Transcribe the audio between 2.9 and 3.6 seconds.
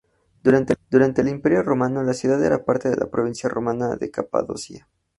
la provincia